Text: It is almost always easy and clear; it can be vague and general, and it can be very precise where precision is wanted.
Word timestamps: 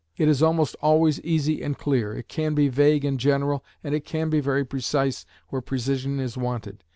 It 0.17 0.27
is 0.27 0.41
almost 0.41 0.75
always 0.81 1.21
easy 1.21 1.61
and 1.61 1.77
clear; 1.77 2.11
it 2.15 2.27
can 2.27 2.55
be 2.55 2.69
vague 2.69 3.05
and 3.05 3.19
general, 3.19 3.63
and 3.83 3.93
it 3.93 4.03
can 4.03 4.31
be 4.31 4.39
very 4.39 4.65
precise 4.65 5.27
where 5.49 5.61
precision 5.61 6.19
is 6.19 6.35
wanted. 6.35 6.83